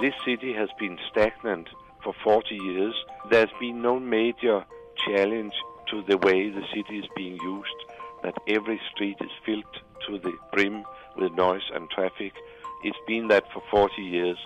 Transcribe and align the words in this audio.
This 0.00 0.14
city 0.24 0.52
has 0.52 0.68
been 0.78 0.96
stagnant 1.10 1.68
for 2.04 2.14
40 2.22 2.54
years. 2.54 2.94
There's 3.30 3.50
been 3.58 3.82
no 3.82 3.98
major 3.98 4.64
challenge 4.96 5.54
to 5.90 6.02
the 6.02 6.16
way 6.18 6.50
the 6.50 6.62
city 6.72 6.98
is 6.98 7.08
being 7.16 7.36
used, 7.42 7.74
that 8.22 8.36
every 8.46 8.80
street 8.94 9.16
is 9.20 9.32
filled 9.44 9.64
to 10.06 10.20
the 10.20 10.32
brim 10.52 10.84
with 11.16 11.32
noise 11.32 11.68
and 11.74 11.90
traffic. 11.90 12.32
It's 12.84 12.98
been 13.08 13.26
that 13.28 13.52
for 13.52 13.60
40 13.72 14.00
years. 14.00 14.38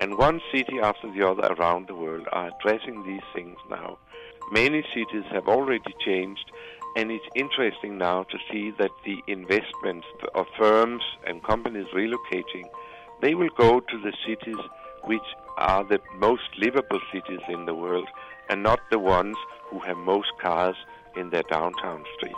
And 0.00 0.18
one 0.18 0.40
city 0.52 0.80
after 0.82 1.08
the 1.12 1.24
other 1.24 1.54
around 1.54 1.86
the 1.86 1.94
world 1.94 2.26
are 2.32 2.50
addressing 2.50 3.06
these 3.06 3.22
things 3.32 3.58
now. 3.70 3.98
Many 4.50 4.84
cities 4.92 5.24
have 5.30 5.46
already 5.46 5.94
changed, 6.04 6.50
and 6.96 7.12
it's 7.12 7.28
interesting 7.36 7.96
now 7.96 8.24
to 8.24 8.38
see 8.50 8.72
that 8.80 8.90
the 9.04 9.18
investments 9.28 10.08
of 10.34 10.46
firms 10.58 11.02
and 11.28 11.44
companies 11.44 11.86
relocating, 11.94 12.64
they 13.22 13.36
will 13.36 13.50
go 13.56 13.78
to 13.78 13.98
the 14.00 14.12
cities 14.26 14.58
which 15.06 15.22
are 15.56 15.84
the 15.84 16.00
most 16.16 16.42
livable 16.58 17.00
cities 17.12 17.40
in 17.48 17.64
the 17.64 17.74
world 17.74 18.08
and 18.50 18.62
not 18.62 18.80
the 18.90 18.98
ones 18.98 19.36
who 19.70 19.78
have 19.78 19.96
most 19.96 20.28
cars 20.40 20.74
in 21.16 21.30
their 21.30 21.44
downtown 21.44 22.04
streets. 22.16 22.34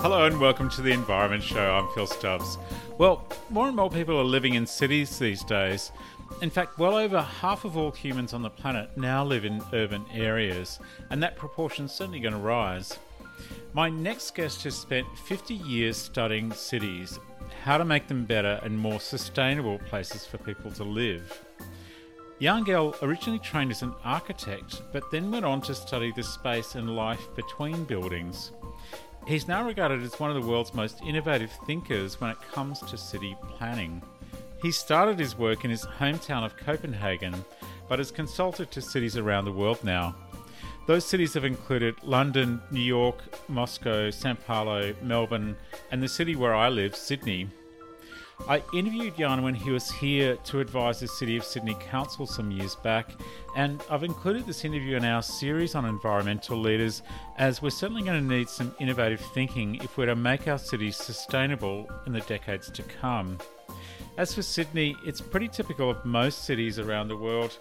Hello 0.00 0.24
and 0.24 0.40
welcome 0.40 0.70
to 0.70 0.80
the 0.80 0.90
Environment 0.90 1.42
Show. 1.42 1.74
I'm 1.74 1.88
Phil 1.94 2.06
Stubbs. 2.06 2.56
Well, 2.96 3.26
more 3.50 3.68
and 3.68 3.76
more 3.76 3.90
people 3.90 4.18
are 4.18 4.24
living 4.24 4.54
in 4.54 4.66
cities 4.66 5.18
these 5.18 5.44
days. 5.44 5.92
In 6.40 6.48
fact, 6.48 6.78
well 6.78 6.96
over 6.96 7.20
half 7.20 7.66
of 7.66 7.76
all 7.76 7.90
humans 7.90 8.32
on 8.32 8.40
the 8.40 8.50
planet 8.50 8.88
now 8.96 9.22
live 9.22 9.44
in 9.44 9.62
urban 9.74 10.04
areas, 10.12 10.80
and 11.10 11.22
that 11.22 11.36
proportion 11.36 11.84
is 11.84 11.92
certainly 11.92 12.20
going 12.20 12.32
to 12.32 12.40
rise. 12.40 12.98
My 13.74 13.90
next 13.90 14.34
guest 14.34 14.64
has 14.64 14.74
spent 14.74 15.06
50 15.24 15.54
years 15.54 15.96
studying 15.96 16.52
cities, 16.52 17.20
how 17.64 17.78
to 17.78 17.84
make 17.84 18.08
them 18.08 18.24
better 18.24 18.60
and 18.62 18.78
more 18.78 19.00
sustainable 19.00 19.78
places 19.78 20.26
for 20.26 20.38
people 20.38 20.70
to 20.72 20.84
live. 20.84 21.44
Jan 22.40 22.64
originally 23.02 23.38
trained 23.38 23.70
as 23.70 23.82
an 23.82 23.94
architect, 24.04 24.82
but 24.92 25.10
then 25.12 25.30
went 25.30 25.44
on 25.44 25.60
to 25.62 25.74
study 25.74 26.10
the 26.10 26.24
space 26.24 26.74
and 26.74 26.96
life 26.96 27.28
between 27.36 27.84
buildings. 27.84 28.50
He's 29.28 29.46
now 29.46 29.64
regarded 29.64 30.02
as 30.02 30.18
one 30.18 30.30
of 30.30 30.42
the 30.42 30.50
world's 30.50 30.74
most 30.74 31.00
innovative 31.02 31.52
thinkers 31.66 32.20
when 32.20 32.30
it 32.30 32.42
comes 32.52 32.80
to 32.80 32.96
city 32.96 33.36
planning. 33.56 34.02
He 34.60 34.72
started 34.72 35.18
his 35.18 35.38
work 35.38 35.64
in 35.64 35.70
his 35.70 35.86
hometown 35.86 36.44
of 36.44 36.56
Copenhagen, 36.56 37.44
but 37.88 38.00
has 38.00 38.10
consulted 38.10 38.70
to 38.72 38.80
cities 38.80 39.16
around 39.16 39.44
the 39.44 39.52
world 39.52 39.82
now. 39.84 40.16
Those 40.86 41.04
cities 41.04 41.34
have 41.34 41.44
included 41.44 41.94
London, 42.02 42.60
New 42.70 42.80
York, 42.80 43.22
Moscow, 43.48 44.10
Sao 44.10 44.34
Paulo, 44.34 44.92
Melbourne, 45.00 45.56
and 45.90 46.02
the 46.02 46.08
city 46.08 46.34
where 46.34 46.54
I 46.54 46.68
live, 46.68 46.96
Sydney. 46.96 47.48
I 48.48 48.60
interviewed 48.74 49.16
Jan 49.16 49.42
when 49.42 49.54
he 49.54 49.70
was 49.70 49.88
here 49.92 50.34
to 50.36 50.58
advise 50.58 50.98
the 50.98 51.06
City 51.06 51.36
of 51.36 51.44
Sydney 51.44 51.74
Council 51.74 52.26
some 52.26 52.50
years 52.50 52.74
back, 52.74 53.12
and 53.54 53.80
I've 53.88 54.02
included 54.02 54.46
this 54.46 54.64
interview 54.64 54.96
in 54.96 55.04
our 55.04 55.22
series 55.22 55.76
on 55.76 55.84
environmental 55.84 56.58
leaders 56.58 57.02
as 57.38 57.62
we're 57.62 57.70
certainly 57.70 58.02
going 58.02 58.20
to 58.20 58.34
need 58.36 58.48
some 58.48 58.74
innovative 58.80 59.20
thinking 59.20 59.76
if 59.76 59.96
we're 59.96 60.06
to 60.06 60.16
make 60.16 60.48
our 60.48 60.58
cities 60.58 60.96
sustainable 60.96 61.88
in 62.06 62.12
the 62.12 62.20
decades 62.22 62.68
to 62.70 62.82
come. 62.82 63.38
As 64.18 64.34
for 64.34 64.42
Sydney, 64.42 64.96
it's 65.06 65.20
pretty 65.20 65.46
typical 65.46 65.90
of 65.90 66.04
most 66.04 66.44
cities 66.44 66.80
around 66.80 67.06
the 67.08 67.16
world. 67.16 67.58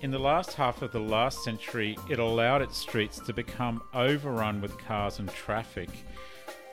In 0.00 0.12
the 0.12 0.18
last 0.18 0.54
half 0.54 0.82
of 0.82 0.92
the 0.92 1.00
last 1.00 1.42
century, 1.42 1.98
it 2.08 2.20
allowed 2.20 2.62
its 2.62 2.76
streets 2.76 3.18
to 3.18 3.32
become 3.32 3.82
overrun 3.92 4.60
with 4.60 4.78
cars 4.78 5.18
and 5.18 5.28
traffic. 5.28 5.88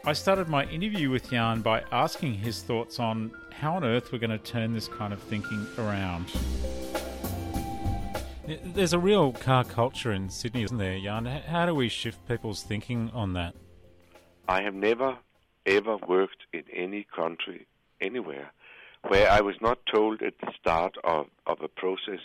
I 0.05 0.13
started 0.13 0.47
my 0.47 0.65
interview 0.65 1.09
with 1.09 1.31
Jan 1.31 1.61
by 1.61 1.83
asking 1.91 2.35
his 2.35 2.61
thoughts 2.61 2.99
on 2.99 3.31
how 3.51 3.77
on 3.77 3.83
earth 3.83 4.11
we're 4.11 4.19
going 4.19 4.29
to 4.29 4.37
turn 4.37 4.73
this 4.73 4.87
kind 4.87 5.11
of 5.11 5.19
thinking 5.23 5.65
around. 5.79 6.31
There's 8.63 8.93
a 8.93 8.99
real 8.99 9.31
car 9.31 9.63
culture 9.63 10.11
in 10.11 10.29
Sydney, 10.29 10.61
isn't 10.61 10.77
there, 10.77 10.99
Jan? 10.99 11.25
How 11.25 11.65
do 11.65 11.73
we 11.73 11.89
shift 11.89 12.27
people's 12.27 12.61
thinking 12.61 13.09
on 13.11 13.33
that? 13.33 13.55
I 14.47 14.61
have 14.61 14.75
never, 14.75 15.17
ever 15.65 15.97
worked 16.07 16.45
in 16.53 16.65
any 16.71 17.07
country, 17.15 17.65
anywhere, 17.99 18.53
where 19.07 19.31
I 19.31 19.41
was 19.41 19.55
not 19.61 19.79
told 19.91 20.21
at 20.21 20.35
the 20.41 20.51
start 20.59 20.95
of, 21.03 21.25
of 21.47 21.61
a 21.61 21.67
process 21.67 22.19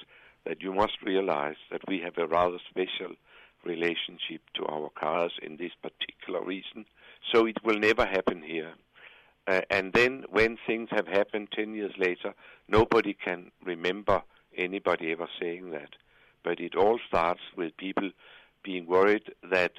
that 0.45 0.63
you 0.63 0.73
must 0.73 1.03
realize 1.03 1.57
that 1.71 1.83
we 1.89 2.01
have 2.01 2.19
a 2.19 2.27
rather 2.27 2.59
special 2.69 3.15
relationship 3.65 4.41
to 4.55 4.65
our 4.67 4.89
cars 4.91 5.33
in 5.43 5.57
this 5.57 5.73
particular 5.83 6.43
reason 6.43 6.87
so 7.33 7.47
it 7.47 7.59
will 7.65 7.79
never 7.79 8.07
happen 8.07 8.43
here. 8.43 8.73
Uh, 9.47 9.61
and 9.71 9.93
then 9.93 10.25
when 10.31 10.59
things 10.67 10.89
have 10.91 11.07
happened 11.07 11.49
10 11.53 11.75
years 11.75 11.93
later, 11.99 12.35
nobody 12.69 13.15
can 13.15 13.51
remember 13.65 14.23
anybody 14.57 15.13
ever 15.13 15.29
saying 15.41 15.71
that. 15.71 15.91
But 16.43 16.61
it 16.61 16.75
all 16.75 16.99
starts 17.07 17.41
with 17.57 17.77
people 17.77 18.11
being 18.63 18.87
worried 18.87 19.33
that 19.51 19.73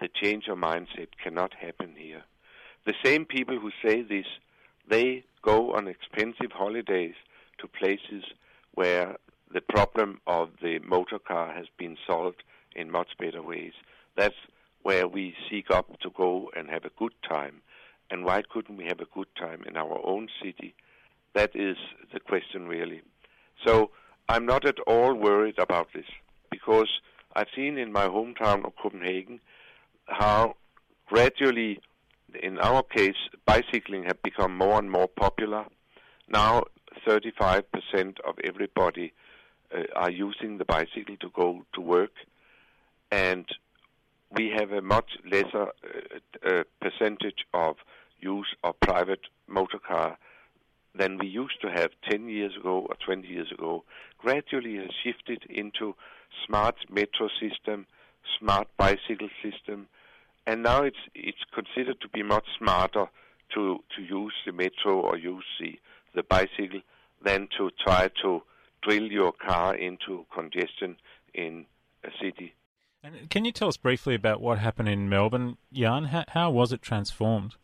the 0.00 0.08
change 0.08 0.48
of 0.48 0.58
mindset 0.58 1.08
cannot 1.22 1.54
happen 1.54 1.94
here. 1.96 2.22
The 2.86 2.94
same 3.04 3.24
people 3.24 3.58
who 3.58 3.70
say 3.84 4.02
this, 4.02 4.26
they 4.88 5.24
go 5.42 5.74
on 5.74 5.88
expensive 5.88 6.52
holidays 6.52 7.14
to 7.58 7.68
places 7.68 8.24
where 8.74 9.16
the 9.52 9.60
problem 9.60 10.20
of 10.26 10.50
the 10.62 10.78
motor 10.80 11.18
car 11.18 11.52
has 11.52 11.66
been 11.76 11.96
solved 12.06 12.42
in 12.74 12.90
much 12.90 13.08
better 13.18 13.42
ways. 13.42 13.72
That's 14.16 14.36
where 14.82 15.08
we 15.08 15.34
seek 15.50 15.70
up 15.70 15.98
to 16.00 16.10
go 16.10 16.50
and 16.56 16.68
have 16.70 16.84
a 16.84 16.90
good 16.98 17.12
time. 17.28 17.62
And 18.10 18.24
why 18.24 18.42
couldn't 18.48 18.76
we 18.76 18.84
have 18.84 19.00
a 19.00 19.06
good 19.14 19.28
time 19.38 19.62
in 19.68 19.76
our 19.76 20.00
own 20.04 20.28
city? 20.42 20.74
That 21.34 21.54
is 21.54 21.76
the 22.12 22.20
question, 22.20 22.66
really. 22.66 23.02
So 23.64 23.90
I'm 24.28 24.46
not 24.46 24.64
at 24.64 24.78
all 24.86 25.14
worried 25.14 25.58
about 25.58 25.88
this 25.94 26.06
because 26.50 26.88
I've 27.34 27.48
seen 27.54 27.78
in 27.78 27.92
my 27.92 28.06
hometown 28.06 28.64
of 28.64 28.72
Copenhagen 28.80 29.40
how 30.06 30.56
gradually, 31.06 31.80
in 32.42 32.58
our 32.58 32.82
case, 32.82 33.16
bicycling 33.46 34.04
have 34.04 34.22
become 34.22 34.56
more 34.56 34.78
and 34.78 34.90
more 34.90 35.08
popular. 35.08 35.66
Now, 36.28 36.64
35% 37.06 37.64
of 38.26 38.36
everybody 38.44 39.12
uh, 39.74 39.82
are 39.94 40.10
using 40.10 40.58
the 40.58 40.64
bicycle 40.64 41.16
to 41.20 41.30
go 41.34 41.64
to 41.74 41.80
work, 41.80 42.12
and 43.10 43.46
we 44.32 44.52
have 44.56 44.70
a 44.72 44.82
much 44.82 45.10
lesser 45.30 45.68
uh, 45.68 46.48
uh, 46.48 46.62
percentage 46.80 47.44
of 47.52 47.76
use 48.20 48.54
of 48.62 48.78
private 48.80 49.20
motor 49.48 49.78
car 49.78 50.18
than 50.94 51.18
we 51.18 51.26
used 51.26 51.60
to 51.62 51.70
have 51.70 51.90
10 52.10 52.28
years 52.28 52.52
ago 52.56 52.86
or 52.88 52.96
20 53.04 53.26
years 53.26 53.50
ago. 53.52 53.84
Gradually 54.18 54.76
has 54.76 54.90
shifted 55.02 55.44
into 55.48 55.94
smart 56.46 56.76
metro 56.90 57.28
system, 57.40 57.86
smart 58.38 58.68
bicycle 58.76 59.28
system, 59.42 59.86
and 60.46 60.62
now 60.62 60.82
it's 60.82 61.04
it's 61.14 61.44
considered 61.54 62.00
to 62.00 62.08
be 62.08 62.22
much 62.22 62.46
smarter 62.58 63.06
to 63.54 63.82
to 63.96 64.02
use 64.02 64.34
the 64.46 64.52
metro 64.52 65.00
or 65.00 65.16
use 65.16 65.44
the 65.60 65.78
the 66.14 66.22
bicycle 66.22 66.80
than 67.22 67.48
to 67.56 67.70
try 67.84 68.08
to 68.22 68.42
drill 68.82 69.10
your 69.10 69.32
car 69.32 69.74
into 69.74 70.26
congestion 70.32 70.96
in 71.34 71.66
a 72.04 72.08
city. 72.20 72.54
And 73.02 73.30
can 73.30 73.44
you 73.44 73.52
tell 73.52 73.68
us 73.68 73.76
briefly 73.76 74.14
about 74.14 74.40
what 74.40 74.58
happened 74.58 74.88
in 74.88 75.08
Melbourne, 75.08 75.56
Jan? 75.72 76.04
How, 76.04 76.24
how 76.28 76.50
was 76.50 76.72
it 76.72 76.82
transformed? 76.82 77.54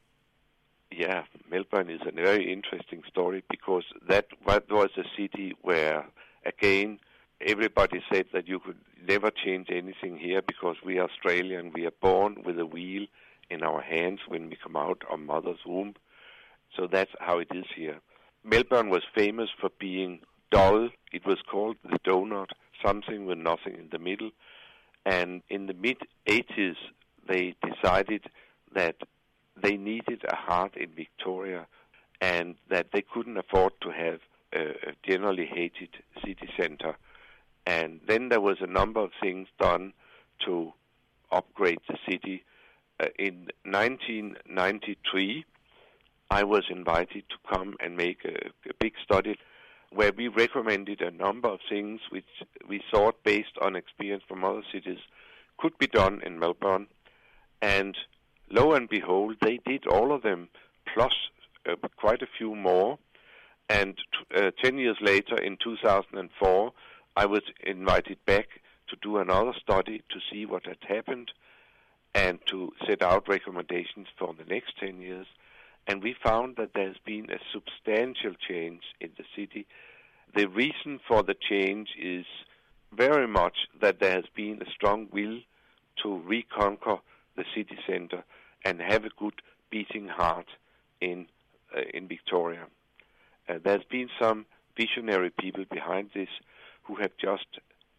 Yeah, 0.90 1.24
Melbourne 1.50 1.90
is 1.90 2.00
a 2.06 2.12
very 2.12 2.50
interesting 2.50 3.02
story 3.06 3.44
because 3.50 3.84
that 4.08 4.28
was 4.46 4.90
a 4.96 5.04
city 5.16 5.54
where, 5.60 6.06
again, 6.46 7.00
everybody 7.40 8.02
said 8.10 8.26
that 8.32 8.48
you 8.48 8.60
could 8.60 8.78
never 9.06 9.30
change 9.30 9.68
anything 9.70 10.16
here 10.16 10.40
because 10.40 10.76
we 10.84 10.98
are 10.98 11.08
Australian. 11.08 11.72
We 11.74 11.86
are 11.86 11.94
born 12.00 12.42
with 12.44 12.58
a 12.58 12.66
wheel 12.66 13.06
in 13.50 13.62
our 13.62 13.82
hands 13.82 14.20
when 14.26 14.48
we 14.48 14.56
come 14.56 14.76
out 14.76 15.02
of 15.10 15.20
mother's 15.20 15.60
womb. 15.66 15.94
So 16.74 16.86
that's 16.90 17.12
how 17.20 17.38
it 17.38 17.48
is 17.54 17.66
here. 17.74 18.00
Melbourne 18.42 18.88
was 18.88 19.02
famous 19.14 19.50
for 19.60 19.70
being 19.78 20.20
dull. 20.50 20.88
It 21.12 21.26
was 21.26 21.38
called 21.50 21.76
the 21.82 21.98
donut, 22.00 22.50
something 22.84 23.26
with 23.26 23.38
nothing 23.38 23.74
in 23.74 23.88
the 23.90 23.98
middle. 23.98 24.30
And 25.04 25.42
in 25.48 25.66
the 25.66 25.74
mid 25.74 25.98
80s, 26.26 26.76
they 27.28 27.54
decided 27.64 28.24
that 28.74 28.96
they 29.56 29.76
needed 29.76 30.24
a 30.28 30.36
heart 30.36 30.76
in 30.76 30.90
Victoria 30.90 31.66
and 32.20 32.56
that 32.68 32.88
they 32.92 33.02
couldn't 33.02 33.36
afford 33.36 33.72
to 33.82 33.90
have 33.90 34.20
a, 34.52 34.74
generally 35.06 35.46
hated 35.46 35.90
city 36.24 36.48
center. 36.56 36.96
And 37.66 38.00
then 38.06 38.28
there 38.28 38.40
was 38.40 38.58
a 38.60 38.66
number 38.66 39.00
of 39.00 39.10
things 39.20 39.48
done 39.58 39.92
to 40.44 40.72
upgrade 41.32 41.80
the 41.88 41.98
city. 42.08 42.44
Uh, 43.00 43.06
in 43.18 43.48
1993, 43.64 45.44
I 46.30 46.44
was 46.44 46.64
invited 46.70 47.24
to 47.28 47.36
come 47.48 47.76
and 47.80 47.96
make 47.96 48.24
a, 48.24 48.48
a 48.68 48.74
big 48.78 48.94
study 49.02 49.38
where 49.90 50.12
we 50.12 50.28
recommended 50.28 51.00
a 51.00 51.10
number 51.10 51.48
of 51.48 51.60
things 51.68 52.00
which 52.10 52.24
we 52.68 52.82
thought, 52.90 53.22
based 53.24 53.56
on 53.60 53.76
experience 53.76 54.24
from 54.28 54.44
other 54.44 54.62
cities, 54.72 54.98
could 55.58 55.76
be 55.78 55.86
done 55.86 56.20
in 56.24 56.38
Melbourne. 56.38 56.86
And 57.62 57.96
lo 58.50 58.72
and 58.72 58.88
behold, 58.88 59.36
they 59.40 59.58
did 59.64 59.86
all 59.86 60.12
of 60.12 60.22
them, 60.22 60.48
plus 60.92 61.12
uh, 61.68 61.76
quite 61.96 62.22
a 62.22 62.28
few 62.38 62.54
more. 62.54 62.98
And 63.68 63.96
uh, 64.34 64.50
10 64.62 64.78
years 64.78 64.98
later, 65.00 65.36
in 65.36 65.56
2004, 65.62 66.72
I 67.16 67.26
was 67.26 67.42
invited 67.64 68.18
back 68.26 68.46
to 68.88 68.96
do 69.02 69.16
another 69.18 69.52
study 69.60 70.02
to 70.10 70.20
see 70.30 70.46
what 70.46 70.66
had 70.66 70.78
happened 70.86 71.32
and 72.14 72.38
to 72.46 72.72
set 72.86 73.02
out 73.02 73.28
recommendations 73.28 74.06
for 74.18 74.34
the 74.34 74.44
next 74.44 74.78
10 74.78 75.00
years. 75.00 75.26
And 75.86 76.02
we 76.02 76.14
found 76.22 76.56
that 76.56 76.74
there 76.74 76.88
has 76.88 76.96
been 77.04 77.30
a 77.30 77.38
substantial 77.52 78.32
change 78.48 78.82
in 79.00 79.10
the 79.16 79.24
city. 79.36 79.66
The 80.34 80.46
reason 80.48 81.00
for 81.06 81.22
the 81.22 81.34
change 81.34 81.90
is 82.00 82.26
very 82.92 83.28
much 83.28 83.56
that 83.80 84.00
there 84.00 84.12
has 84.12 84.24
been 84.34 84.60
a 84.62 84.70
strong 84.70 85.08
will 85.12 85.40
to 86.02 86.18
reconquer 86.18 86.98
the 87.36 87.44
city 87.54 87.78
center 87.86 88.24
and 88.64 88.80
have 88.80 89.04
a 89.04 89.10
good 89.16 89.34
beating 89.70 90.08
heart 90.08 90.46
in 91.00 91.26
uh, 91.76 91.80
in 91.92 92.08
Victoria. 92.08 92.66
Uh, 93.48 93.58
there's 93.62 93.84
been 93.84 94.08
some 94.20 94.46
visionary 94.76 95.30
people 95.30 95.64
behind 95.70 96.10
this 96.14 96.28
who 96.84 96.96
have 96.96 97.10
just 97.18 97.46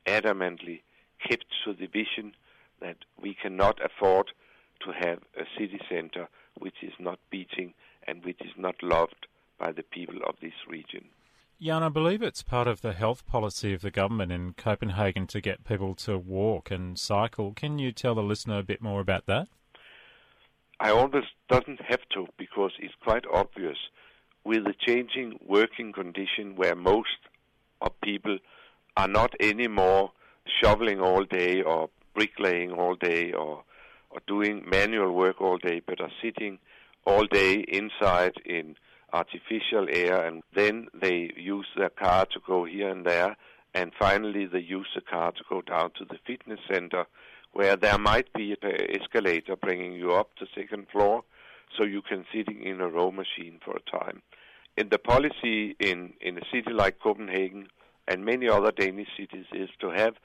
adamantly 0.06 0.82
kept 1.28 1.46
to 1.66 1.74
the 1.74 1.88
vision 1.88 2.34
that 2.80 2.98
we 3.22 3.34
cannot 3.34 3.80
afford 3.84 4.32
to 4.80 4.92
have 4.92 5.20
a 5.38 5.44
city 5.58 5.80
center 5.90 6.28
which 6.60 6.84
is 6.84 6.94
not 7.00 7.20
beating 7.30 7.74
and 8.08 8.24
which 8.24 8.40
is 8.42 8.52
not 8.58 8.76
loved 8.82 9.28
by 9.60 9.72
the 9.72 9.84
people 9.84 10.20
of 10.28 10.36
this 10.42 10.54
region. 10.68 11.06
Jan, 11.60 11.82
I 11.82 11.90
believe 11.90 12.22
it's 12.22 12.44
part 12.44 12.68
of 12.68 12.82
the 12.82 12.94
health 12.94 13.26
policy 13.26 13.74
of 13.74 13.82
the 13.82 13.90
government 13.90 14.32
in 14.32 14.54
Copenhagen 14.54 15.26
to 15.28 15.42
get 15.42 15.64
people 15.64 15.96
to 15.96 16.18
walk 16.18 16.70
and 16.70 17.00
cycle. 17.00 17.54
Can 17.54 17.80
you 17.80 17.92
tell 17.92 18.14
the 18.14 18.22
listener 18.22 18.60
a 18.60 18.64
bit 18.64 18.82
more 18.82 19.02
about 19.02 19.26
that? 19.26 19.48
I 20.80 20.92
always 20.92 21.24
doesn't 21.50 21.82
have 21.82 22.02
to 22.14 22.28
because 22.38 22.74
it's 22.80 22.94
quite 23.02 23.26
obvious 23.34 23.78
with 24.44 24.66
the 24.66 24.76
changing 24.86 25.40
working 25.46 25.92
condition 25.92 26.56
where 26.56 26.76
most 26.76 27.18
of 27.82 28.00
people 28.02 28.38
are 28.96 29.08
not 29.08 29.34
anymore 29.40 30.12
shoveling 30.62 31.02
all 31.02 31.24
day 31.24 31.64
or 31.64 31.90
bricklaying 32.14 32.72
all 32.72 32.96
day 32.96 33.32
or 33.32 33.64
or 34.18 34.22
doing 34.26 34.64
manual 34.68 35.12
work 35.12 35.40
all 35.40 35.58
day 35.58 35.82
but 35.86 36.02
are 36.02 36.12
sitting 36.22 36.58
all 37.06 37.26
day 37.26 37.54
inside 37.68 38.34
in 38.46 38.76
artificial 39.14 39.88
air 39.90 40.26
and 40.26 40.44
then 40.56 40.88
they 41.00 41.32
use 41.38 41.68
their 41.78 41.90
car 41.90 42.26
to 42.26 42.40
go 42.46 42.66
here 42.66 42.90
and 42.90 43.06
there 43.06 43.38
and 43.74 43.92
finally 43.98 44.46
they 44.46 44.60
use 44.60 44.88
the 44.96 45.02
car 45.02 45.32
to 45.32 45.44
go 45.50 45.62
down 45.62 45.92
to 45.92 46.04
the 46.06 46.18
fitness 46.26 46.60
center 46.72 47.06
where 47.54 47.76
there 47.76 47.98
might 47.98 48.32
be 48.34 48.56
an 48.62 48.72
escalator 48.90 49.56
bringing 49.56 49.94
you 49.94 50.14
up 50.14 50.36
to 50.36 50.46
second 50.56 50.88
floor 50.92 51.24
so 51.78 51.84
you 51.84 52.02
can 52.02 52.26
sitting 52.34 52.64
in 52.64 52.82
a 52.82 52.88
row 52.88 53.12
machine 53.12 53.60
for 53.64 53.76
a 53.76 53.98
time. 53.98 54.22
In 54.76 54.90
the 54.90 54.98
policy 54.98 55.76
in, 55.80 56.14
in 56.22 56.38
a 56.38 56.46
city 56.52 56.72
like 56.74 57.00
Copenhagen 57.00 57.68
and 58.08 58.26
many 58.26 58.50
other 58.50 58.72
Danish 58.72 59.10
cities 59.18 59.46
is 59.54 59.70
to 59.80 59.90
have 59.90 60.16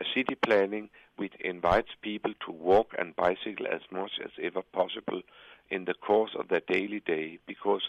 a 0.00 0.04
city 0.14 0.34
planning 0.34 0.88
which 1.16 1.34
invites 1.40 1.90
people 2.00 2.32
to 2.44 2.52
walk 2.52 2.88
and 2.98 3.16
bicycle 3.16 3.66
as 3.66 3.82
much 3.90 4.12
as 4.24 4.30
ever 4.42 4.62
possible 4.72 5.22
in 5.70 5.84
the 5.84 5.94
course 5.94 6.32
of 6.38 6.48
their 6.48 6.62
daily 6.68 7.00
day 7.00 7.38
because 7.46 7.82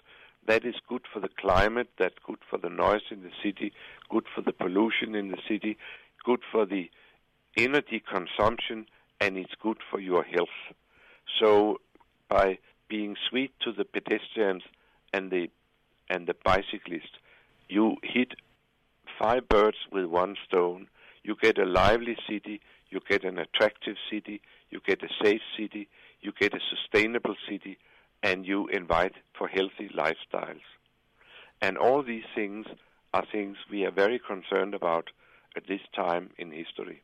that 0.46 0.66
is 0.66 0.76
good 0.88 1.04
for 1.12 1.20
the 1.20 1.30
climate, 1.40 1.90
that's 1.98 2.18
good 2.26 2.40
for 2.50 2.58
the 2.58 2.70
noise 2.70 3.02
in 3.12 3.24
the 3.24 3.32
city, 3.42 3.72
good 4.10 4.26
for 4.34 4.42
the 4.42 4.52
pollution 4.52 5.16
in 5.16 5.30
the 5.30 5.38
city, 5.48 5.78
good 6.24 6.42
for 6.52 6.66
the 6.66 6.90
energy 7.56 8.02
consumption, 8.02 8.86
and 9.22 9.38
it's 9.38 9.54
good 9.62 9.78
for 9.90 10.00
your 10.00 10.24
health. 10.24 10.50
So 11.40 11.80
by 12.30 12.58
being 12.90 13.16
sweet 13.30 13.54
to 13.62 13.72
the 13.72 13.86
pedestrians 13.86 14.64
and 15.14 15.32
the 15.32 15.50
and 16.10 16.28
the 16.28 16.36
bicyclists, 16.44 17.18
you 17.70 17.96
hit 18.04 18.34
five 19.18 19.48
birds 19.48 19.78
with 19.92 20.06
one 20.06 20.36
stone. 20.46 20.88
You 21.24 21.36
get 21.42 21.58
a 21.58 21.66
lively 21.66 22.18
city, 22.30 22.60
get 23.14 23.24
an 23.24 23.38
attractive 23.38 23.96
city, 24.10 24.42
you 24.72 24.80
get 24.88 25.04
a 25.04 25.10
safe 25.24 25.42
city, 25.58 25.88
you 26.22 26.32
get 26.40 26.54
a 26.54 26.60
sustainable 26.74 27.36
city, 27.48 27.78
and 28.24 28.46
you 28.46 28.68
invite 28.68 29.14
for 29.38 29.48
healthy 29.48 29.90
lifestyles. 29.96 30.66
And 31.62 31.78
all 31.78 32.02
these 32.02 32.24
things 32.34 32.66
are 33.14 33.24
things 33.32 33.58
we 33.70 33.86
are 33.86 33.92
very 33.92 34.20
concerned 34.20 34.74
about 34.74 35.10
at 35.56 35.68
this 35.68 35.82
time 35.96 36.32
in 36.40 36.52
history. 36.52 37.04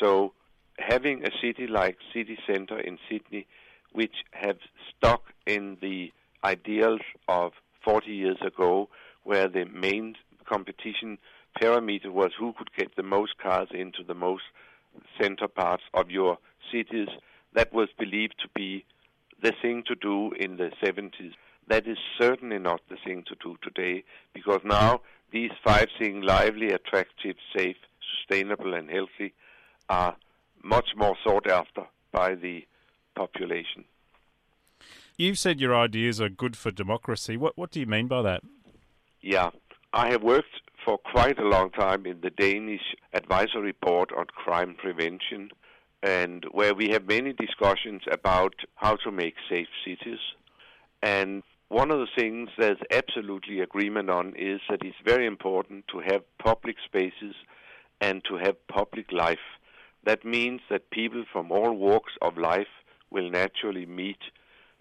So 0.00 0.32
having 0.78 1.24
a 1.24 1.30
city 1.40 1.68
like 1.68 1.96
City 2.12 2.36
Centre 2.44 2.80
in 2.80 2.98
Sydney, 3.08 3.46
which 3.92 4.16
have 4.32 4.58
stuck 4.90 5.22
in 5.46 5.76
the 5.80 6.12
ideals 6.42 7.02
of 7.28 7.52
40 7.84 8.10
years 8.10 8.38
ago, 8.44 8.88
where 9.22 9.46
the 9.46 9.64
main 9.64 10.16
competition 10.44 11.18
parameter 11.60 12.10
was 12.10 12.32
who 12.36 12.52
could 12.58 12.72
get 12.76 12.96
the 12.96 13.04
most 13.04 13.38
cars 13.38 13.68
into 13.72 14.02
the 14.02 14.14
most 14.14 14.42
center 15.20 15.48
parts 15.48 15.82
of 15.94 16.10
your 16.10 16.38
cities, 16.72 17.08
that 17.54 17.72
was 17.72 17.88
believed 17.98 18.34
to 18.42 18.48
be 18.54 18.84
the 19.42 19.52
thing 19.62 19.82
to 19.86 19.94
do 19.94 20.32
in 20.32 20.56
the 20.56 20.70
70s. 20.82 21.32
That 21.68 21.86
is 21.86 21.98
certainly 22.20 22.58
not 22.58 22.80
the 22.88 22.96
thing 23.04 23.24
to 23.28 23.34
do 23.42 23.56
today, 23.62 24.04
because 24.34 24.60
now 24.64 25.00
these 25.32 25.50
five 25.64 25.88
things 25.98 26.24
lively, 26.24 26.70
attractive, 26.70 27.36
safe, 27.56 27.76
sustainable, 28.18 28.74
and 28.74 28.88
healthy 28.90 29.34
are 29.88 30.16
much 30.62 30.90
more 30.96 31.16
sought 31.24 31.48
after 31.48 31.82
by 32.12 32.34
the 32.34 32.64
population. 33.14 33.84
You've 35.16 35.38
said 35.38 35.60
your 35.60 35.74
ideas 35.74 36.20
are 36.20 36.28
good 36.28 36.56
for 36.56 36.70
democracy. 36.70 37.36
What 37.36 37.56
what 37.56 37.70
do 37.70 37.80
you 37.80 37.86
mean 37.86 38.06
by 38.06 38.22
that? 38.22 38.42
Yeah, 39.22 39.50
I 39.92 40.10
have 40.10 40.22
worked 40.22 40.60
for 40.86 40.98
quite 40.98 41.36
a 41.40 41.48
long 41.48 41.68
time 41.70 42.06
in 42.06 42.20
the 42.20 42.30
Danish 42.30 42.94
Advisory 43.12 43.74
Board 43.82 44.12
on 44.16 44.26
Crime 44.26 44.76
Prevention, 44.78 45.50
and 46.00 46.44
where 46.52 46.74
we 46.74 46.90
have 46.90 47.08
many 47.08 47.32
discussions 47.32 48.02
about 48.08 48.54
how 48.76 48.94
to 48.94 49.10
make 49.10 49.34
safe 49.50 49.66
cities. 49.84 50.20
And 51.02 51.42
one 51.70 51.90
of 51.90 51.98
the 51.98 52.06
things 52.16 52.50
there's 52.56 52.78
absolutely 52.92 53.58
agreement 53.58 54.10
on 54.10 54.34
is 54.36 54.60
that 54.70 54.84
it's 54.84 54.96
very 55.04 55.26
important 55.26 55.88
to 55.88 55.98
have 55.98 56.22
public 56.38 56.76
spaces 56.84 57.34
and 58.00 58.22
to 58.28 58.36
have 58.36 58.68
public 58.68 59.10
life. 59.10 59.58
That 60.04 60.24
means 60.24 60.60
that 60.70 60.90
people 60.90 61.24
from 61.32 61.50
all 61.50 61.72
walks 61.72 62.12
of 62.22 62.38
life 62.38 62.74
will 63.10 63.28
naturally 63.28 63.86
meet 63.86 64.20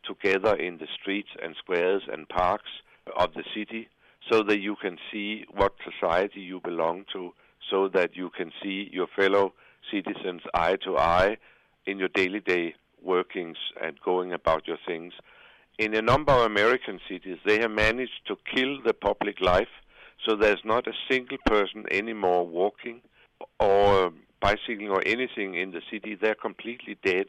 together 0.03 0.55
in 0.55 0.77
the 0.77 0.87
streets 1.01 1.29
and 1.41 1.55
squares 1.55 2.03
and 2.11 2.29
parks 2.29 2.69
of 3.17 3.33
the 3.33 3.43
city 3.55 3.89
so 4.29 4.43
that 4.43 4.59
you 4.59 4.75
can 4.81 4.97
see 5.11 5.45
what 5.53 5.73
society 5.83 6.41
you 6.41 6.59
belong 6.59 7.05
to, 7.13 7.33
so 7.69 7.87
that 7.89 8.15
you 8.15 8.29
can 8.29 8.51
see 8.61 8.89
your 8.91 9.07
fellow 9.15 9.53
citizens 9.91 10.41
eye 10.53 10.77
to 10.83 10.97
eye 10.97 11.37
in 11.85 11.99
your 11.99 12.09
daily 12.09 12.39
day 12.39 12.75
workings 13.03 13.57
and 13.81 13.99
going 14.03 14.33
about 14.33 14.67
your 14.67 14.77
things. 14.85 15.13
In 15.77 15.93
a 15.93 16.01
number 16.01 16.31
of 16.31 16.45
American 16.45 16.99
cities, 17.07 17.37
they 17.45 17.59
have 17.59 17.71
managed 17.71 18.25
to 18.27 18.37
kill 18.53 18.81
the 18.83 18.93
public 18.93 19.41
life, 19.41 19.67
so 20.25 20.35
there's 20.35 20.63
not 20.63 20.87
a 20.87 20.93
single 21.09 21.37
person 21.45 21.85
anymore 21.91 22.47
walking 22.47 23.01
or 23.59 24.11
bicycling 24.41 24.89
or 24.89 25.01
anything 25.05 25.55
in 25.55 25.71
the 25.71 25.81
city. 25.91 26.15
They're 26.15 26.35
completely 26.35 26.97
dead. 27.03 27.27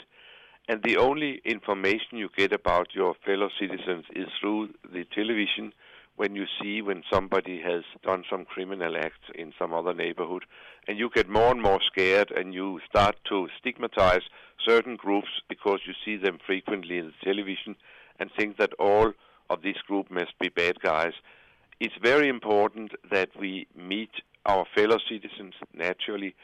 And 0.69 0.83
the 0.83 0.97
only 0.97 1.41
information 1.45 2.19
you 2.19 2.29
get 2.37 2.53
about 2.53 2.88
your 2.95 3.15
fellow 3.25 3.50
citizens 3.61 4.05
is 4.15 4.26
through 4.41 4.71
the 4.93 5.05
television 5.15 5.73
when 6.17 6.35
you 6.35 6.47
see 6.61 6.81
when 6.83 7.03
somebody 7.13 7.61
has 7.61 7.85
done 8.03 8.25
some 8.29 8.45
criminal 8.45 8.97
act 8.97 9.31
in 9.35 9.53
some 9.59 9.73
other 9.73 9.95
neighborhood. 9.95 10.45
And 10.89 10.99
you 10.99 11.11
get 11.15 11.29
more 11.29 11.51
and 11.51 11.61
more 11.61 11.81
scared 11.87 12.31
and 12.31 12.55
you 12.55 12.81
start 12.89 13.17
to 13.29 13.49
stigmatize 13.59 14.23
certain 14.67 14.97
groups 14.97 15.29
because 15.49 15.81
you 15.87 15.93
see 16.05 16.17
them 16.17 16.39
frequently 16.45 16.99
in 16.99 17.07
the 17.07 17.25
television 17.25 17.77
and 18.19 18.31
think 18.37 18.57
that 18.57 18.73
all 18.79 19.13
of 19.51 19.63
this 19.63 19.77
group 19.87 20.11
must 20.11 20.39
be 20.41 20.49
bad 20.49 20.81
guys. 20.81 21.13
It's 21.81 21.95
very 22.03 22.29
important 22.29 22.93
that 23.11 23.29
we 23.39 23.67
meet 23.77 24.11
our 24.47 24.65
fellow 24.75 24.99
citizens 25.09 25.55
naturally. 25.75 26.35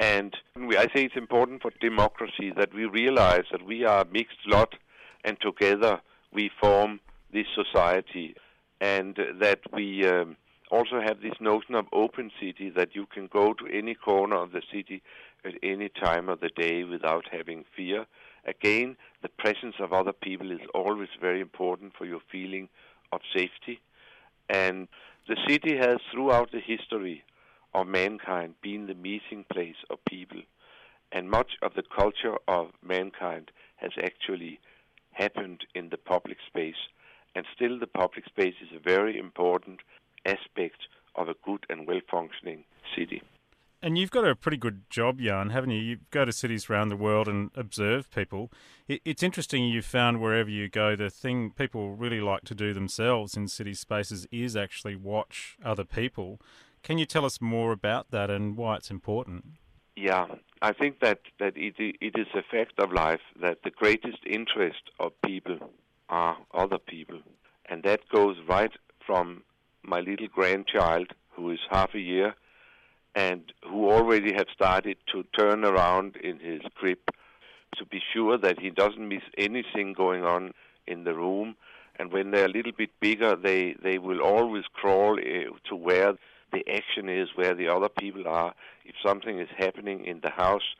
And 0.00 0.36
we, 0.54 0.76
I 0.76 0.86
think 0.86 1.06
it's 1.06 1.16
important 1.16 1.62
for 1.62 1.70
democracy 1.80 2.52
that 2.56 2.74
we 2.74 2.84
realize 2.84 3.44
that 3.52 3.64
we 3.64 3.84
are 3.84 4.02
a 4.02 4.12
mixed 4.12 4.46
lot 4.46 4.74
and 5.24 5.40
together 5.40 6.00
we 6.32 6.50
form 6.60 7.00
this 7.32 7.46
society 7.54 8.34
and 8.84 9.16
that 9.40 9.60
we 9.72 10.06
um, 10.06 10.36
also 10.70 11.00
have 11.00 11.22
this 11.22 11.40
notion 11.40 11.74
of 11.74 11.86
open 11.94 12.30
city 12.38 12.68
that 12.68 12.94
you 12.94 13.06
can 13.06 13.26
go 13.28 13.54
to 13.54 13.66
any 13.72 13.94
corner 13.94 14.36
of 14.36 14.52
the 14.52 14.60
city 14.70 15.02
at 15.42 15.54
any 15.62 15.88
time 15.88 16.28
of 16.28 16.40
the 16.40 16.50
day 16.50 16.84
without 16.84 17.24
having 17.32 17.64
fear. 17.74 18.04
Again, 18.44 18.96
the 19.22 19.30
presence 19.30 19.76
of 19.80 19.94
other 19.94 20.12
people 20.12 20.50
is 20.50 20.60
always 20.74 21.08
very 21.18 21.40
important 21.40 21.94
for 21.96 22.04
your 22.04 22.20
feeling 22.30 22.68
of 23.10 23.20
safety. 23.34 23.80
And 24.50 24.86
the 25.28 25.38
city 25.48 25.78
has, 25.78 25.96
throughout 26.12 26.52
the 26.52 26.60
history 26.60 27.24
of 27.72 27.86
mankind, 27.86 28.54
been 28.62 28.86
the 28.86 28.94
meeting 28.94 29.46
place 29.50 29.80
of 29.88 30.04
people. 30.06 30.42
And 31.10 31.30
much 31.30 31.52
of 31.62 31.72
the 31.72 31.84
culture 31.96 32.36
of 32.46 32.72
mankind 32.86 33.50
has 33.76 33.92
actually 34.02 34.60
happened 35.12 35.64
in 35.74 35.88
the 35.88 35.96
public 35.96 36.36
space 36.46 36.82
and 37.34 37.44
still 37.54 37.78
the 37.78 37.86
public 37.86 38.24
space 38.26 38.54
is 38.62 38.68
a 38.74 38.80
very 38.80 39.18
important 39.18 39.80
aspect 40.26 40.88
of 41.16 41.28
a 41.28 41.34
good 41.44 41.64
and 41.68 41.86
well 41.86 42.00
functioning 42.10 42.64
city. 42.96 43.22
And 43.82 43.98
you've 43.98 44.10
got 44.10 44.26
a 44.26 44.34
pretty 44.34 44.56
good 44.56 44.88
job, 44.88 45.20
Jan, 45.20 45.50
haven't 45.50 45.68
you? 45.68 45.78
You 45.78 45.98
go 46.10 46.24
to 46.24 46.32
cities 46.32 46.70
around 46.70 46.88
the 46.88 46.96
world 46.96 47.28
and 47.28 47.50
observe 47.54 48.10
people. 48.10 48.50
It's 48.88 49.22
interesting 49.22 49.66
you've 49.66 49.84
found 49.84 50.22
wherever 50.22 50.48
you 50.48 50.70
go, 50.70 50.96
the 50.96 51.10
thing 51.10 51.50
people 51.50 51.94
really 51.94 52.22
like 52.22 52.44
to 52.44 52.54
do 52.54 52.72
themselves 52.72 53.36
in 53.36 53.46
city 53.46 53.74
spaces 53.74 54.26
is 54.32 54.56
actually 54.56 54.96
watch 54.96 55.58
other 55.62 55.84
people. 55.84 56.40
Can 56.82 56.96
you 56.96 57.04
tell 57.04 57.26
us 57.26 57.42
more 57.42 57.72
about 57.72 58.10
that 58.10 58.30
and 58.30 58.56
why 58.56 58.76
it's 58.76 58.90
important? 58.90 59.44
Yeah, 59.96 60.28
I 60.62 60.72
think 60.72 61.00
that, 61.00 61.20
that 61.38 61.54
it, 61.54 61.74
it 61.78 62.18
is 62.18 62.28
a 62.34 62.42
fact 62.42 62.78
of 62.78 62.90
life 62.90 63.20
that 63.42 63.58
the 63.64 63.70
greatest 63.70 64.24
interest 64.24 64.90
of 64.98 65.12
people 65.22 65.58
are 66.08 66.36
other 66.52 66.78
people. 66.78 67.20
And 67.66 67.82
that 67.84 68.00
goes 68.12 68.36
right 68.48 68.72
from 69.06 69.42
my 69.82 70.00
little 70.00 70.28
grandchild, 70.28 71.08
who 71.32 71.50
is 71.50 71.60
half 71.70 71.94
a 71.94 72.00
year, 72.00 72.34
and 73.14 73.52
who 73.68 73.90
already 73.90 74.32
have 74.34 74.46
started 74.52 74.96
to 75.12 75.24
turn 75.38 75.64
around 75.64 76.16
in 76.16 76.38
his 76.38 76.62
crib 76.74 76.98
to 77.76 77.84
be 77.84 78.00
sure 78.12 78.38
that 78.38 78.60
he 78.60 78.70
doesn't 78.70 79.08
miss 79.08 79.22
anything 79.36 79.92
going 79.92 80.24
on 80.24 80.52
in 80.86 81.04
the 81.04 81.14
room. 81.14 81.56
And 81.96 82.12
when 82.12 82.30
they're 82.30 82.46
a 82.46 82.52
little 82.52 82.72
bit 82.72 82.90
bigger, 83.00 83.36
they, 83.36 83.76
they 83.82 83.98
will 83.98 84.20
always 84.20 84.64
crawl 84.72 85.18
uh, 85.18 85.50
to 85.68 85.76
where 85.76 86.14
the 86.52 86.64
action 86.72 87.08
is, 87.08 87.28
where 87.34 87.54
the 87.54 87.68
other 87.68 87.88
people 87.88 88.26
are. 88.26 88.54
If 88.84 88.94
something 89.04 89.38
is 89.38 89.48
happening 89.56 90.04
in 90.04 90.20
the 90.20 90.30
house, 90.30 90.74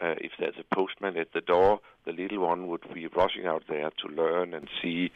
uh, 0.00 0.14
if 0.18 0.32
there's 0.38 0.54
a 0.58 0.74
postman 0.74 1.16
at 1.16 1.32
the 1.32 1.40
door, 1.40 1.80
the 2.04 2.12
little 2.12 2.40
one 2.40 2.66
would 2.68 2.82
be 2.92 3.06
rushing 3.06 3.46
out 3.46 3.64
there 3.68 3.90
to 3.90 4.08
learn 4.08 4.54
and 4.54 4.68
see. 4.82 5.10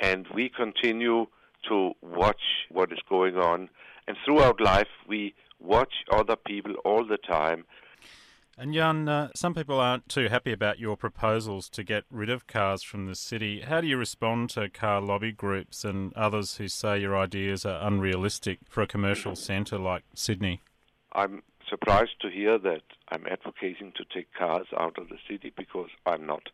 And 0.00 0.26
we 0.34 0.48
continue 0.48 1.26
to 1.68 1.92
watch 2.02 2.66
what 2.70 2.92
is 2.92 3.00
going 3.08 3.36
on. 3.36 3.68
And 4.06 4.16
throughout 4.24 4.60
life, 4.60 4.88
we 5.06 5.34
watch 5.60 5.92
other 6.10 6.36
people 6.36 6.74
all 6.84 7.04
the 7.04 7.18
time. 7.18 7.64
And 8.60 8.74
Jan, 8.74 9.08
uh, 9.08 9.28
some 9.36 9.54
people 9.54 9.78
aren't 9.78 10.08
too 10.08 10.28
happy 10.28 10.52
about 10.52 10.80
your 10.80 10.96
proposals 10.96 11.68
to 11.70 11.84
get 11.84 12.04
rid 12.10 12.28
of 12.28 12.48
cars 12.48 12.82
from 12.82 13.06
the 13.06 13.14
city. 13.14 13.60
How 13.60 13.80
do 13.80 13.86
you 13.86 13.96
respond 13.96 14.50
to 14.50 14.68
car 14.68 15.00
lobby 15.00 15.30
groups 15.30 15.84
and 15.84 16.12
others 16.14 16.56
who 16.56 16.66
say 16.66 16.98
your 16.98 17.16
ideas 17.16 17.64
are 17.64 17.86
unrealistic 17.86 18.58
for 18.68 18.82
a 18.82 18.86
commercial 18.86 19.36
centre 19.36 19.78
like 19.78 20.02
Sydney? 20.12 20.60
I'm 21.12 21.44
surprised 21.68 22.20
to 22.20 22.30
hear 22.30 22.58
that 22.58 22.82
I'm 23.10 23.26
advocating 23.30 23.92
to 23.96 24.04
take 24.04 24.32
cars 24.34 24.66
out 24.76 24.98
of 24.98 25.08
the 25.08 25.18
city 25.28 25.52
because 25.56 25.90
I'm 26.06 26.26
not. 26.26 26.48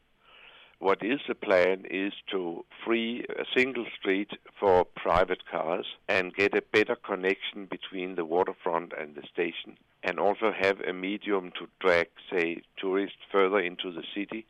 What 0.79 1.03
is 1.03 1.21
the 1.29 1.35
plan 1.35 1.85
is 1.89 2.13
to 2.31 2.65
free 2.85 3.25
a 3.29 3.45
single 3.57 3.87
street 3.99 4.31
for 4.59 4.85
private 4.85 5.47
cars 5.51 5.87
and 6.09 6.35
get 6.35 6.55
a 6.55 6.63
better 6.73 6.97
connection 6.97 7.67
between 7.67 8.17
the 8.17 8.25
waterfront 8.25 8.93
and 8.93 9.15
the 9.15 9.23
station, 9.33 9.79
and 10.03 10.19
also 10.19 10.53
have 10.53 10.81
a 10.81 10.93
medium 10.93 11.53
to 11.59 11.69
drag, 11.81 12.09
say, 12.31 12.63
tourists 12.77 13.19
further 13.31 13.61
into 13.61 13.93
the 13.93 14.05
city, 14.15 14.47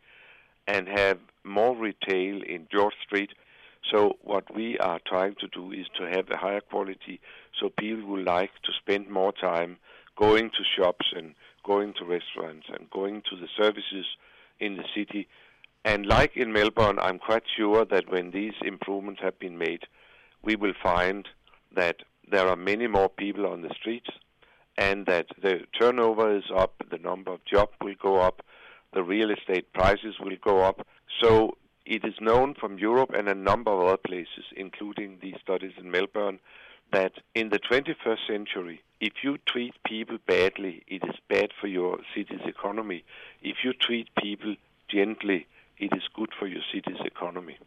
and 0.67 0.89
have 0.89 1.19
more 1.45 1.77
retail 1.77 2.43
in 2.43 2.67
George 2.73 2.95
Street. 3.07 3.31
So 3.93 4.17
what 4.23 4.53
we 4.55 4.79
are 4.79 4.99
trying 5.07 5.37
to 5.41 5.47
do 5.47 5.73
is 5.73 5.87
to 5.99 6.09
have 6.09 6.31
a 6.31 6.39
higher 6.39 6.63
quality, 6.63 7.21
so 7.61 7.69
people 7.69 8.07
will 8.07 8.25
like 8.25 8.51
to 8.65 8.73
spend 8.73 9.09
more 9.09 9.33
time 9.33 9.77
going 10.17 10.51
to 10.51 10.65
shops 10.77 11.07
and 11.15 11.35
going 11.65 11.95
to 11.99 12.05
restaurants 12.05 12.67
and 12.69 12.91
going 12.91 13.23
to 13.31 13.37
the 13.37 13.49
services 13.57 14.07
in 14.61 14.77
the 14.77 14.85
city 14.95 15.29
and 15.85 16.07
like 16.07 16.37
in 16.37 16.53
Melbourne, 16.53 16.99
I'm 16.99 17.19
quite 17.19 17.43
sure 17.57 17.85
that 17.85 18.11
when 18.11 18.31
these 18.31 18.55
improvements 18.63 19.21
have 19.23 19.39
been 19.39 19.59
made, 19.59 19.83
we 20.43 20.57
will 20.57 20.73
find 20.83 21.29
that 21.77 21.97
there 22.31 22.49
are 22.49 22.57
many 22.57 22.87
more 22.87 23.11
people 23.11 23.47
on 23.47 23.61
the 23.61 23.75
streets 23.79 24.09
and 24.79 25.05
that 25.07 25.27
the 25.43 25.61
turnover 25.79 26.35
is 26.37 26.45
up, 26.57 26.83
the 26.91 26.99
number 26.99 27.33
of 27.33 27.45
jobs 27.45 27.73
will 27.83 27.95
go 28.03 28.17
up, 28.21 28.43
the 28.95 29.03
real 29.03 29.31
estate 29.31 29.73
prices 29.75 30.15
will 30.19 30.37
go 30.43 30.63
up. 30.63 30.87
So 31.23 31.59
it 31.85 32.03
is 32.05 32.15
known 32.19 32.55
from 32.55 32.79
Europe 32.79 33.11
and 33.15 33.29
a 33.29 33.35
number 33.35 33.71
of 33.71 33.87
other 33.87 33.99
places, 33.99 34.45
including 34.57 35.19
these 35.21 35.37
studies 35.43 35.73
in 35.79 35.91
Melbourne, 35.91 36.39
that 36.93 37.13
in 37.35 37.51
the 37.51 37.59
21st 37.59 38.27
century, 38.27 38.83
if 39.05 39.23
you 39.23 39.37
treat 39.47 39.75
people 39.85 40.17
badly, 40.27 40.83
it 40.89 41.03
is 41.05 41.17
bad 41.29 41.51
for 41.61 41.67
your 41.67 41.99
city's 42.17 42.41
economy. 42.47 43.05
If 43.43 43.59
you 43.63 43.75
treat 43.75 44.09
people 44.17 44.57
gently, 44.89 45.47
it 45.77 45.93
is 45.95 46.05
good 46.15 46.31
for 46.39 46.47
your 46.47 46.63
city's 46.73 47.05
economy. 47.05 47.59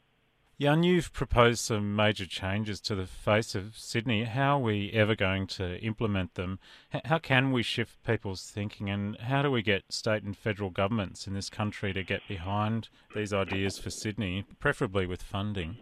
Jan, 0.60 0.82
you've 0.82 1.14
proposed 1.14 1.60
some 1.60 1.96
major 1.96 2.26
changes 2.26 2.82
to 2.82 2.96
the 2.96 3.06
face 3.06 3.54
of 3.54 3.78
Sydney. 3.78 4.24
How 4.24 4.58
are 4.58 4.62
we 4.62 4.90
ever 4.94 5.14
going 5.16 5.46
to 5.58 5.80
implement 5.80 6.34
them? 6.34 6.58
How 7.06 7.20
can 7.20 7.52
we 7.52 7.62
shift 7.62 8.04
people's 8.04 8.50
thinking, 8.50 8.90
and 8.90 9.16
how 9.20 9.44
do 9.44 9.52
we 9.52 9.62
get 9.62 9.84
state 9.94 10.24
and 10.24 10.36
federal 10.36 10.72
governments 10.72 11.28
in 11.28 11.36
this 11.36 11.52
country 11.52 11.94
to 11.94 12.02
get 12.02 12.28
behind 12.28 12.90
these 13.14 13.32
ideas 13.32 13.78
for 13.78 13.92
Sydney, 13.92 14.44
preferably 14.60 15.06
with 15.06 15.22
funding? 15.22 15.78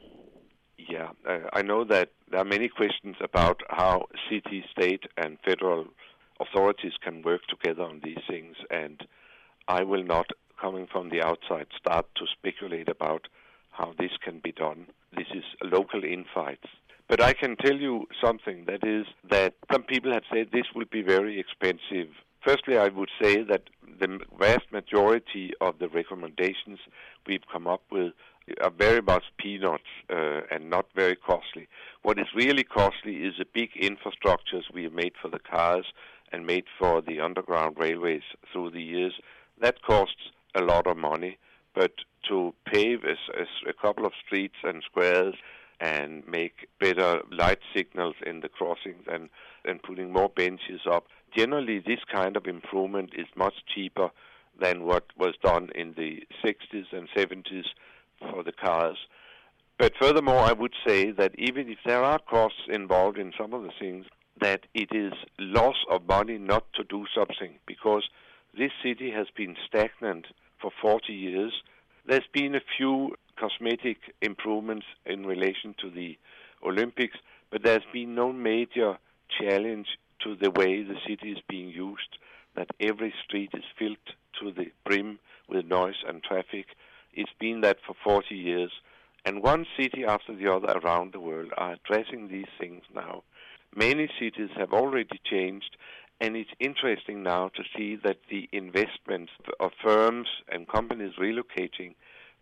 Yeah, 0.88 1.10
uh, 1.28 1.40
I 1.52 1.62
know 1.64 1.84
that 1.86 2.10
there 2.30 2.40
are 2.40 2.46
many 2.46 2.68
questions 2.68 3.16
about 3.20 3.62
how 3.70 4.08
city, 4.30 4.64
state, 4.72 5.04
and 5.18 5.38
federal 5.44 5.88
authorities 6.40 6.94
can 7.04 7.24
work 7.24 7.42
together 7.48 7.84
on 7.84 8.02
these 8.04 8.20
things, 8.30 8.56
and 8.70 9.02
I 9.68 9.84
will 9.84 10.04
not 10.04 10.28
coming 10.62 10.88
from 10.92 11.10
the 11.10 11.22
outside 11.22 11.68
start 11.78 12.06
to 12.18 12.26
speculate 12.28 12.88
about 12.88 13.28
how 13.72 13.94
this 13.98 14.12
can 14.24 14.40
be 14.40 14.52
done. 14.52 14.88
This 15.16 15.28
is 15.34 15.44
local 15.64 16.04
infights. 16.04 16.68
But 17.08 17.22
I 17.22 17.34
can 17.34 17.56
tell 17.58 17.76
you 17.76 18.08
something 18.24 18.66
that 18.66 18.84
is 18.84 19.06
that 19.30 19.54
some 19.72 19.84
people 19.84 20.12
have 20.14 20.24
said 20.34 20.48
this 20.52 20.66
will 20.74 20.86
be 20.92 21.02
very 21.02 21.40
expensive. 21.40 22.10
Firstly, 22.46 22.78
I 22.78 22.90
would 22.90 23.10
say 23.20 23.42
that 23.42 23.64
the 24.00 24.20
vast 24.38 24.72
majority 24.72 25.52
of 25.62 25.80
the 25.80 25.90
recommendations 25.90 26.78
we've 27.26 27.48
come 27.52 27.66
up 27.66 27.82
with 27.92 28.14
are 28.62 28.70
very 28.70 29.02
much 29.02 29.24
peanuts 29.38 29.90
uh, 30.12 30.42
and 30.52 30.70
not 30.70 30.86
very 30.96 31.16
costly. 31.16 31.68
What 32.04 32.20
is 32.20 32.28
really 32.36 32.64
costly 32.64 33.16
is 33.24 33.34
the 33.40 33.46
big 33.52 33.72
infrastructures 33.74 34.72
we 34.72 34.84
have 34.84 34.94
made 34.94 35.14
for 35.20 35.30
the 35.30 35.40
cars 35.40 35.86
and 36.32 36.46
made 36.46 36.66
for 36.78 37.02
the 37.02 37.20
underground 37.20 37.78
railways 37.80 38.22
through 38.54 38.70
the 38.70 38.84
years. 38.84 39.14
That 39.60 39.82
costs 39.82 40.30
a 40.54 40.62
lot 40.62 40.86
of 40.86 40.98
money, 40.98 41.40
but 41.74 41.94
to 42.30 42.54
pave 42.72 43.00
a, 43.06 43.16
a, 43.42 43.70
a 43.70 43.74
couple 43.74 44.06
of 44.06 44.14
streets 44.24 44.58
and 44.64 44.84
squares 44.84 45.34
and 45.80 46.26
make 46.28 46.68
better 46.80 47.22
light 47.32 47.60
signals 47.76 48.16
in 48.26 48.42
the 48.42 48.50
crossings 48.50 49.04
and, 49.12 49.30
and 49.66 49.82
putting 49.82 50.14
more 50.14 50.30
benches 50.30 50.82
up. 50.90 51.08
Generally, 51.36 51.80
this 51.80 52.00
kind 52.12 52.38
of 52.38 52.46
improvement 52.46 53.12
is 53.18 53.28
much 53.36 53.56
cheaper 53.74 54.10
than 54.60 54.84
what 54.84 55.06
was 55.18 55.36
done 55.44 55.70
in 55.76 55.94
the 55.98 56.24
60s 56.44 56.86
and 56.94 57.10
70s 57.16 57.66
for 58.20 58.44
the 58.44 58.54
cars. 58.54 58.98
But 59.78 59.94
furthermore, 60.00 60.40
I 60.40 60.54
would 60.54 60.74
say 60.88 61.12
that 61.12 61.34
even 61.38 61.70
if 61.70 61.80
there 61.86 62.04
are 62.04 62.20
costs 62.20 62.62
involved 62.70 63.18
in 63.18 63.34
some 63.38 63.54
of 63.54 63.64
the 63.64 63.74
things, 63.78 64.06
that 64.40 64.62
it 64.74 64.90
is 64.94 65.14
loss 65.38 65.76
of 65.90 66.08
money 66.08 66.38
not 66.38 66.66
to 66.76 66.84
do 66.86 67.06
something 67.14 67.56
because 67.66 68.04
this 68.58 68.72
city 68.84 69.12
has 69.12 69.28
been 69.36 69.56
stagnant 69.68 70.28
for 70.62 70.72
40 70.82 71.12
years. 71.14 71.54
There's 72.06 72.28
been 72.32 72.56
a 72.56 72.62
few 72.78 73.16
cosmetic 73.38 73.98
improvements 74.22 74.86
in 75.06 75.26
relation 75.26 75.76
to 75.82 75.90
the 75.90 76.18
Olympics, 76.66 77.18
but 77.52 77.64
there's 77.64 77.84
been 77.92 78.16
no 78.16 78.32
major 78.32 78.98
challenge 79.40 79.88
to 80.26 80.36
the 80.36 80.50
way 80.50 80.82
the 80.82 80.98
city 81.08 81.32
is 81.32 81.38
being 81.48 81.70
used, 81.70 82.18
that 82.56 82.70
every 82.80 83.14
street 83.24 83.52
is 83.54 83.64
filled 83.78 83.98
to 84.42 84.52
the 84.52 84.72
brim 84.84 85.20
with 85.48 85.66
noise 85.66 86.04
and 86.08 86.24
traffic. 86.24 86.66
It's 87.14 87.32
been 87.40 87.62
that 87.62 87.78
for 87.86 87.96
40 88.04 88.36
years. 88.36 88.72
And 89.24 89.44
one 89.44 89.66
city 89.80 90.04
after 90.04 90.36
the 90.36 90.52
other 90.52 90.80
around 90.80 91.14
the 91.14 91.20
world 91.20 91.52
are 91.58 91.74
addressing 91.74 92.28
these 92.28 92.50
things 92.60 92.84
now. 92.94 93.24
Many 93.76 94.10
cities 94.20 94.50
have 94.58 94.74
already 94.74 95.20
changed, 95.24 95.78
and 96.20 96.36
it's 96.36 96.50
interesting 96.60 97.24
now 97.24 97.50
to 97.50 97.64
see 97.76 97.96
that 98.04 98.18
the 98.30 98.50
investments 98.52 99.32
of 99.60 99.72
firms 99.84 100.28
and 100.52 100.68
companies 100.68 101.14
relocating, 101.20 101.94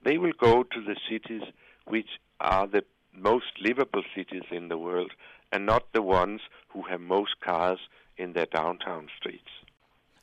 they 0.04 0.18
will 0.18 0.34
go 0.40 0.64
to 0.64 0.82
the 0.82 0.96
cities 1.10 1.44
which 1.86 2.10
are 2.40 2.68
the 2.68 2.84
most 3.16 3.60
livable 3.62 4.04
cities 4.16 4.44
in 4.52 4.70
the 4.70 4.78
world 4.78 5.12
and 5.54 5.68
not 5.68 5.94
the 5.94 6.02
ones 6.02 6.42
who 6.70 6.82
have 6.82 7.00
most 7.00 7.40
cars 7.40 7.80
in 8.18 8.34
their 8.34 8.48
downtown 8.48 9.08
streets. 9.16 9.50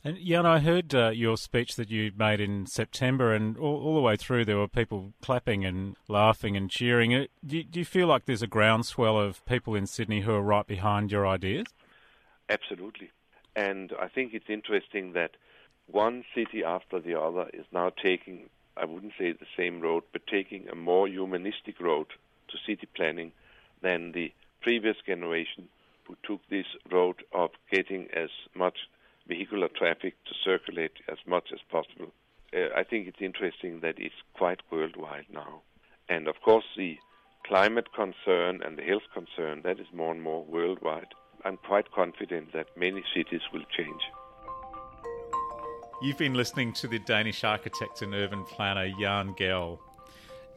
And 0.02 0.18
Jan, 0.18 0.44
I 0.44 0.58
heard 0.58 0.94
uh, 0.94 1.10
your 1.10 1.36
speech 1.36 1.76
that 1.76 1.90
you 1.90 2.10
made 2.16 2.40
in 2.40 2.66
September, 2.66 3.32
and 3.32 3.56
all, 3.56 3.80
all, 3.82 3.94
the 3.94 4.00
way 4.00 4.16
through 4.16 4.46
there 4.46 4.56
were 4.56 4.66
people 4.66 5.12
clapping 5.22 5.64
and 5.64 5.94
laughing 6.08 6.56
and 6.56 6.70
cheering. 6.70 7.14
Uh, 7.14 7.26
do, 7.46 7.62
do 7.62 7.78
you 7.78 7.84
feel 7.84 8.06
like 8.06 8.24
there's 8.24 8.42
a 8.42 8.46
groundswell 8.46 9.20
of 9.20 9.44
people 9.44 9.74
in 9.74 9.86
Sydney 9.86 10.22
who 10.22 10.32
are 10.32 10.42
right 10.42 10.66
behind 10.66 11.12
your 11.12 11.26
ideas? 11.26 11.66
Absolutely. 12.48 13.10
And 13.54 13.92
I 14.00 14.08
think 14.08 14.32
it's 14.32 14.48
interesting 14.48 15.12
that 15.12 15.32
one 15.86 16.24
city 16.34 16.64
after 16.64 16.98
the 16.98 17.20
other 17.20 17.50
is 17.52 17.66
now 17.70 17.90
taking, 17.90 18.48
I 18.76 18.86
wouldn't 18.86 19.12
say 19.18 19.32
the 19.32 19.46
same 19.56 19.80
road, 19.80 20.04
but 20.12 20.26
taking 20.26 20.66
a 20.68 20.74
more 20.74 21.06
humanistic 21.06 21.78
road 21.78 22.06
to 22.48 22.56
city 22.66 22.88
planning 22.96 23.32
than 23.82 24.12
the 24.12 24.32
previous 24.60 24.96
generation 25.06 25.68
who 26.06 26.16
took 26.24 26.40
this 26.48 26.66
road 26.90 27.16
of 27.32 27.50
getting 27.70 28.08
as 28.14 28.30
much 28.54 28.78
vehicular 29.28 29.68
traffic 29.68 30.14
to 30.24 30.34
circulate 30.44 30.92
as 31.08 31.18
much 31.26 31.48
as 31.52 31.60
possible. 31.70 32.12
Uh, 32.52 32.68
I 32.76 32.82
think 32.82 33.06
it's 33.06 33.20
interesting 33.20 33.80
that 33.80 33.94
it's 33.98 34.14
quite 34.34 34.60
worldwide 34.70 35.26
now. 35.32 35.62
And 36.08 36.26
of 36.26 36.40
course, 36.42 36.64
the 36.76 36.98
climate 37.46 37.92
concern 37.94 38.60
and 38.64 38.76
the 38.76 38.82
health 38.82 39.08
concern, 39.14 39.62
that 39.62 39.78
is 39.78 39.86
more 39.92 40.12
and 40.12 40.22
more 40.22 40.44
worldwide. 40.44 41.14
I'm 41.44 41.56
quite 41.56 41.90
confident 41.92 42.52
that 42.52 42.76
many 42.76 43.02
cities 43.14 43.42
will 43.52 43.64
change. 43.76 44.02
You've 46.02 46.18
been 46.18 46.34
listening 46.34 46.72
to 46.74 46.88
the 46.88 46.98
Danish 46.98 47.44
architect 47.44 48.02
and 48.02 48.14
urban 48.14 48.44
planner 48.44 48.88
Jan 48.98 49.34
Gehl. 49.34 49.78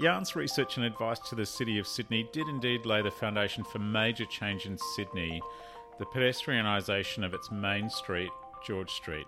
Jan's 0.02 0.36
research 0.36 0.78
and 0.78 0.86
advice 0.86 1.20
to 1.30 1.36
the 1.36 1.46
City 1.46 1.78
of 1.80 1.88
Sydney 1.88 2.28
did 2.34 2.48
indeed 2.48 2.86
lay 2.86 3.02
the 3.02 3.12
foundation 3.12 3.64
for 3.64 3.80
major 3.80 4.26
change 4.26 4.66
in 4.66 4.78
Sydney, 4.96 5.42
the 6.00 6.06
pedestrianisation 6.06 7.24
of 7.26 7.34
its 7.34 7.52
main 7.52 7.90
street, 7.90 8.32
George 8.66 8.92
Street. 8.92 9.28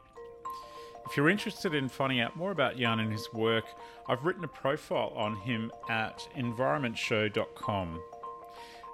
If 1.05 1.15
you're 1.15 1.29
interested 1.29 1.75
in 1.75 1.87
finding 1.87 2.19
out 2.19 2.35
more 2.35 2.51
about 2.51 2.77
Jan 2.77 2.99
and 2.99 3.11
his 3.11 3.31
work, 3.31 3.65
I've 4.07 4.25
written 4.25 4.43
a 4.43 4.47
profile 4.47 5.13
on 5.15 5.35
him 5.35 5.71
at 5.87 6.27
environmentshow.com. 6.35 8.01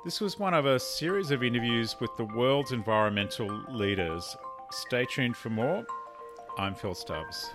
This 0.03 0.19
was 0.19 0.37
one 0.37 0.53
of 0.53 0.65
a 0.65 0.79
series 0.79 1.31
of 1.31 1.41
interviews 1.41 1.95
with 2.01 2.15
the 2.17 2.25
world's 2.25 2.73
environmental 2.73 3.47
leaders. 3.69 4.35
Stay 4.71 5.05
tuned 5.05 5.37
for 5.37 5.49
more. 5.49 5.85
I'm 6.57 6.75
Phil 6.75 6.95
Stubbs. 6.95 7.51